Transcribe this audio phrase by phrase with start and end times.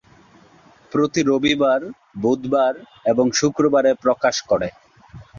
[0.91, 1.81] প্রতি রবিবার,
[2.17, 2.73] বুধবার
[3.05, 4.67] এবং শুক্রবারে প্রকাশ করে।